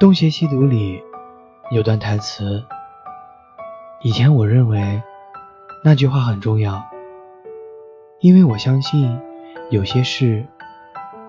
[0.00, 1.04] 东邪西毒里
[1.70, 2.64] 有段台词，
[4.00, 5.02] 以前我认为
[5.84, 6.82] 那句话很重要，
[8.20, 9.20] 因为我相信
[9.68, 10.46] 有些事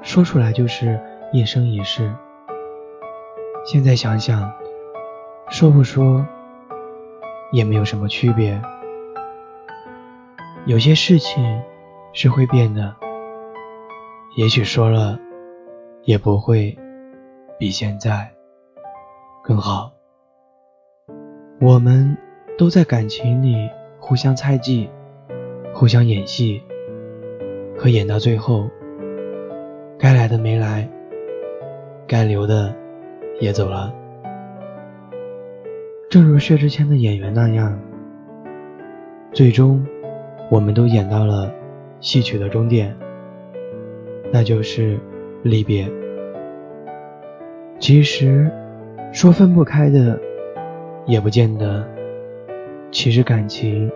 [0.01, 0.97] 说出来就是
[1.33, 2.15] 一生一世。
[3.65, 4.49] 现在想想，
[5.49, 6.25] 说不说
[7.51, 8.61] 也没有什么区别。
[10.65, 11.61] 有些事情
[12.13, 12.95] 是会变的，
[14.37, 15.19] 也许说了
[16.05, 16.79] 也不会
[17.59, 18.31] 比现在。
[19.43, 19.91] 更好，
[21.59, 22.15] 我们
[22.59, 23.67] 都在感情里
[23.99, 24.87] 互相猜忌，
[25.73, 26.61] 互相演戏，
[27.75, 28.69] 可演到最后，
[29.97, 30.87] 该来的没来，
[32.05, 32.71] 该留的
[33.39, 33.91] 也走了。
[36.07, 37.79] 正如薛之谦的演员那样，
[39.33, 39.83] 最终
[40.51, 41.51] 我们都演到了
[41.99, 42.95] 戏曲的终点，
[44.31, 44.99] 那就是
[45.41, 45.91] 离别。
[47.79, 48.51] 其实。
[49.13, 50.17] 说分不开的，
[51.05, 51.85] 也不见得。
[52.91, 53.91] 其实感情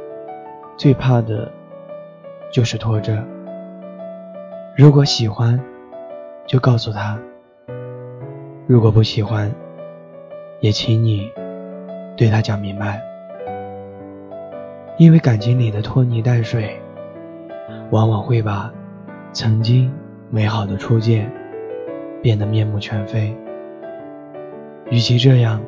[0.78, 1.50] 最怕的
[2.52, 3.24] 就是拖着。
[4.76, 5.58] 如果喜欢，
[6.46, 7.18] 就告诉他；
[8.68, 9.50] 如果不喜欢，
[10.60, 11.32] 也请你
[12.18, 13.02] 对他讲明白。
[14.98, 16.78] 因为感情里的拖泥带水，
[17.90, 18.70] 往往会把
[19.32, 19.90] 曾经
[20.30, 21.32] 美好的初见
[22.22, 23.34] 变得面目全非。
[24.92, 25.60] 与其这样，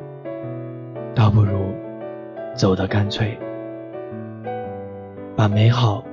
[1.12, 1.74] 倒不如
[2.54, 3.36] 走得干脆，
[5.34, 6.04] 把美好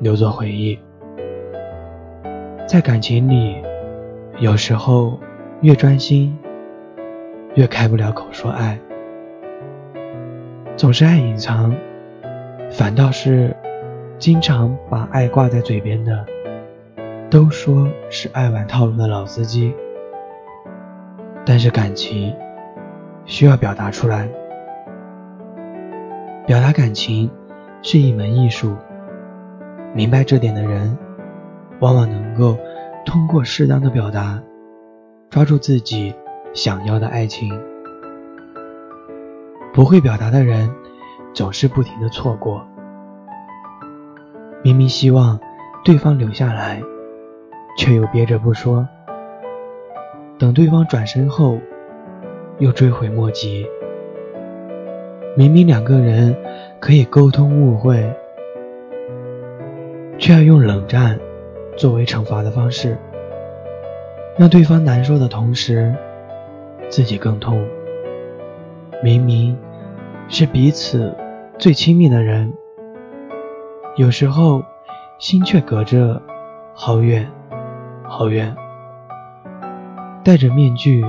[0.00, 0.78] 留作回忆。
[2.66, 3.56] 在感情里，
[4.38, 5.18] 有时候
[5.62, 6.38] 越专心，
[7.54, 8.78] 越开不了口说爱。
[10.76, 11.74] 总是爱隐藏，
[12.70, 13.56] 反倒是
[14.18, 16.26] 经常把爱挂在嘴边的，
[17.30, 19.74] 都说是爱玩套路的老司机。
[21.46, 22.34] 但是感情
[23.26, 24.28] 需要表达出来，
[26.46, 27.30] 表达感情
[27.82, 28.74] 是一门艺术。
[29.94, 30.96] 明白这点的人，
[31.80, 32.56] 往往能够
[33.04, 34.42] 通过适当的表达，
[35.28, 36.14] 抓住自己
[36.54, 37.52] 想要的爱情。
[39.72, 40.70] 不会表达的人，
[41.34, 42.66] 总是不停的错过。
[44.62, 45.38] 明明希望
[45.84, 46.82] 对方留下来，
[47.76, 48.88] 却又憋着不说。
[50.38, 51.58] 等对方转身后，
[52.58, 53.66] 又追悔莫及。
[55.36, 56.36] 明明两个人
[56.80, 58.12] 可以沟通误会，
[60.18, 61.18] 却要用冷战
[61.76, 62.96] 作为惩罚的方式，
[64.36, 65.94] 让对方难受的同时，
[66.88, 67.64] 自己更痛。
[69.02, 69.56] 明明
[70.28, 71.14] 是彼此
[71.58, 72.52] 最亲密的人，
[73.96, 74.62] 有时候
[75.18, 76.20] 心却隔着
[76.74, 77.28] 好远
[78.02, 78.54] 好远。
[80.24, 81.04] 戴着面具，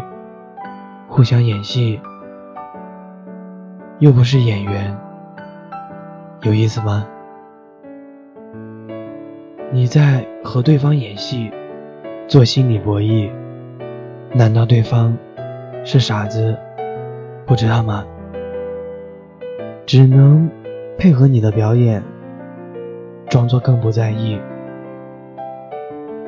[1.08, 2.02] 互相演戏，
[4.00, 4.94] 又不是演员，
[6.42, 7.08] 有意思吗？
[9.72, 11.50] 你在和对方演戏，
[12.28, 13.32] 做心理博弈，
[14.34, 15.18] 难道对方
[15.86, 16.58] 是傻子，
[17.46, 18.06] 不知道吗？
[19.86, 20.50] 只能
[20.98, 22.04] 配合你的表演，
[23.30, 24.38] 装作更不在意，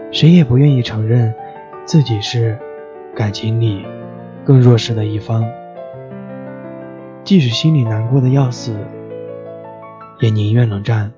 [0.09, 1.35] 谁也不愿意承认
[1.83, 2.57] 自己是。
[3.17, 3.83] 感情里
[4.45, 5.43] 更弱势的一方，
[7.23, 8.77] 即使心里难过的要死，
[10.19, 11.11] 也宁愿冷战，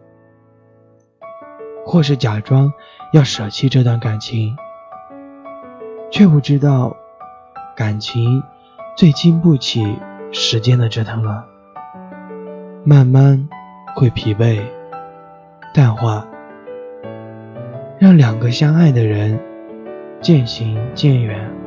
[1.86, 2.72] 或是假装
[3.12, 4.56] 要舍弃这段感情，
[6.10, 6.96] 却不知道
[7.76, 8.42] 感情
[8.96, 9.98] 最经不起
[10.32, 11.46] 时间的折腾了，
[12.86, 13.50] 慢慢
[13.94, 14.62] 会疲惫、
[15.74, 16.26] 淡化，
[18.00, 19.38] 让两个相爱的人
[20.22, 21.59] 渐行渐远。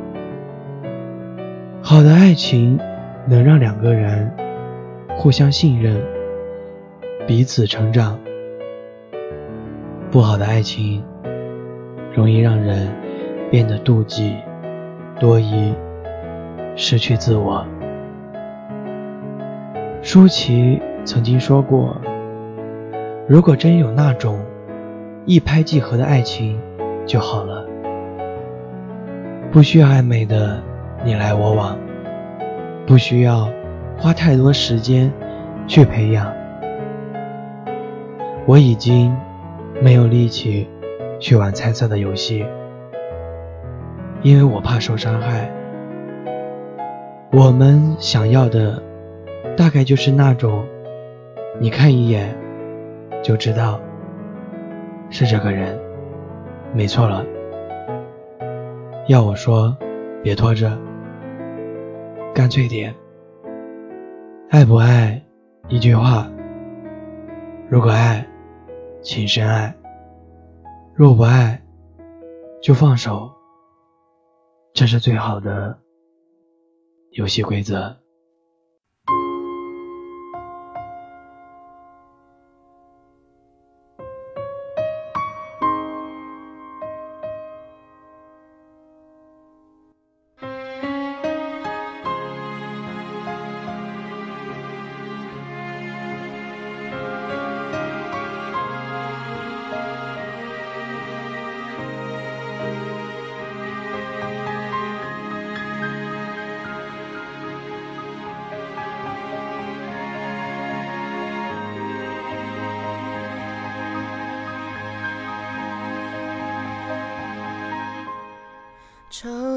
[1.85, 2.79] 好的爱情
[3.27, 4.31] 能让两个人
[5.17, 6.01] 互相信任，
[7.27, 8.17] 彼此成长；
[10.09, 11.03] 不好的爱情
[12.15, 12.89] 容易让人
[13.51, 14.37] 变得妒忌、
[15.19, 15.75] 多疑、
[16.77, 17.67] 失去自我。
[20.03, 22.01] 舒淇曾经说过
[23.27, 24.39] ：“如果真有那种
[25.27, 26.61] 一拍即合的爱情
[27.07, 27.67] 就好了，
[29.51, 30.63] 不需要暧昧的。”
[31.05, 31.77] 你来我往，
[32.87, 33.49] 不需要
[33.99, 35.13] 花太多时间
[35.67, 36.33] 去培养。
[38.47, 39.13] 我已经
[39.81, 40.69] 没有力气
[41.19, 42.47] 去玩猜测的游戏，
[44.23, 45.51] 因为我怕受伤害。
[47.33, 48.81] 我们想要的
[49.57, 50.65] 大概就是那种，
[51.59, 52.33] 你看一眼
[53.23, 53.81] 就知道
[55.11, 55.77] 是这个人，
[56.73, 57.25] 没错了。
[59.09, 59.77] 要我说，
[60.23, 60.79] 别拖着。
[62.35, 62.95] 干脆点。
[64.49, 65.23] 爱不爱，
[65.69, 66.31] 一句话。
[67.69, 68.27] 如果爱，
[69.03, 69.75] 请深爱；
[70.95, 71.63] 若不爱，
[72.63, 73.31] 就放手。
[74.73, 75.79] 这是最好的
[77.11, 78.02] 游戏规则。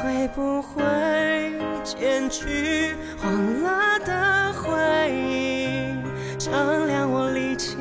[0.00, 0.80] 会不会
[1.82, 5.96] 剪去黄了的回忆，
[6.38, 7.76] 丈量我力气，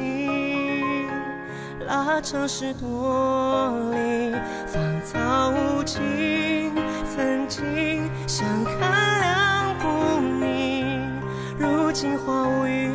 [1.86, 4.34] 拉长十多里，
[4.66, 6.74] 芳草无尽，
[7.16, 8.80] 曾经相看
[9.20, 11.22] 两不明，
[11.60, 12.90] 如今花无语，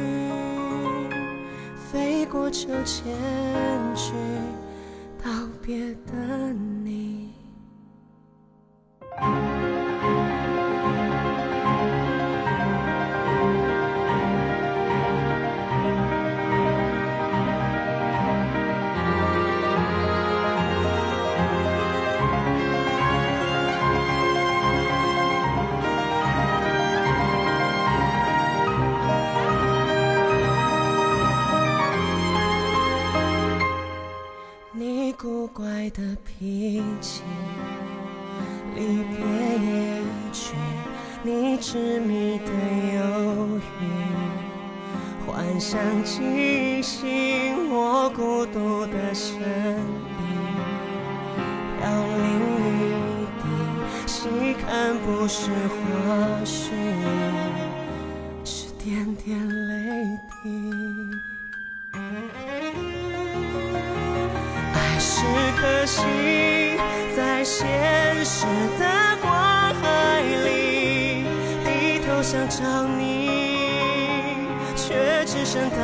[1.93, 3.15] 飞过秋千
[3.95, 4.15] 去
[5.23, 5.31] 道
[5.65, 6.53] 别的。
[6.53, 6.82] 你
[36.03, 37.23] 的脾气。
[38.75, 39.17] 离别
[39.67, 40.03] 夜
[40.33, 40.57] 曲，
[41.23, 42.47] 你痴迷的
[42.97, 43.01] 忧
[43.81, 43.83] 郁，
[45.25, 49.41] 幻想惊醒我孤独的身影，
[51.79, 52.27] 飘零
[52.67, 52.83] 一
[53.39, 53.45] 地，
[54.07, 54.19] 细
[54.55, 55.77] 看不是花
[56.45, 56.73] 絮，
[58.45, 59.39] 是点点
[59.69, 60.43] 泪滴。
[65.23, 66.03] 爱是颗星，
[67.17, 67.61] 在现
[68.25, 68.45] 实
[68.79, 68.85] 的
[69.21, 69.31] 光
[69.75, 71.25] 海里
[71.65, 73.31] 低头想找你，
[74.75, 75.77] 却只剩倒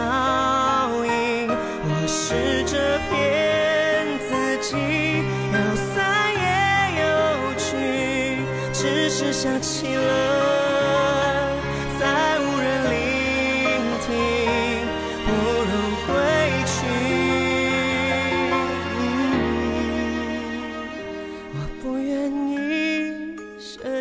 [1.04, 1.48] 影。
[1.90, 3.14] 我试着骗
[4.28, 4.30] 自
[4.60, 4.76] 己，
[5.52, 5.56] 有
[5.94, 5.94] 散
[6.34, 6.46] 也
[7.00, 7.06] 有
[7.56, 7.70] 聚，
[8.72, 10.37] 只是想起了，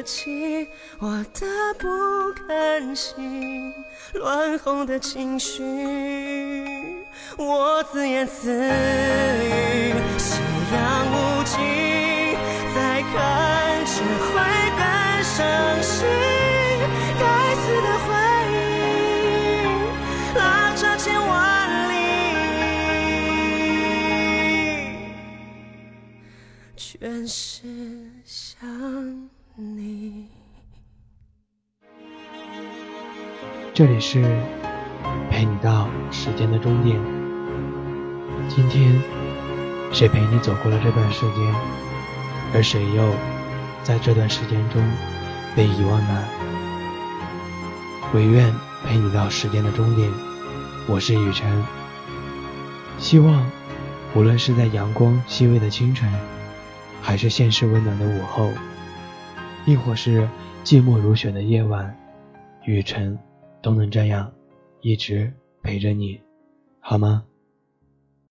[0.07, 0.65] 起
[0.99, 1.45] 我的
[1.77, 1.85] 不
[2.47, 3.73] 甘心，
[4.13, 5.61] 乱哄的情绪，
[7.37, 10.39] 我自言自语，夕
[10.73, 11.59] 阳无尽，
[12.73, 14.31] 再看只会
[14.77, 14.81] 更
[15.25, 15.35] 伤
[15.83, 16.07] 心。
[17.19, 17.23] 该
[17.55, 18.09] 死的回
[18.53, 18.55] 忆，
[20.37, 20.39] 拉
[20.73, 21.29] 长千万
[21.89, 21.93] 里。
[26.77, 27.67] 全是
[28.23, 29.96] 想你。
[33.77, 34.23] 这里是
[35.29, 36.99] 陪你到时间的终点。
[38.49, 38.99] 今天，
[39.93, 41.53] 谁陪你走过了这段时间，
[42.55, 43.13] 而谁又
[43.83, 44.83] 在这段时间中
[45.55, 46.23] 被遗忘呢？
[48.15, 48.51] 唯愿
[48.83, 50.09] 陪你到时间的终点。
[50.87, 51.63] 我是雨辰，
[52.97, 53.45] 希望
[54.15, 56.11] 无论是在阳光熹微的清晨，
[56.99, 58.49] 还是现实温暖的午后，
[59.65, 60.27] 亦或是
[60.63, 61.95] 寂寞如雪的夜晚，
[62.63, 63.19] 雨辰
[63.67, 64.33] 都能这样
[64.79, 65.29] 一直
[65.61, 66.21] 陪着你，
[66.79, 67.25] 好吗？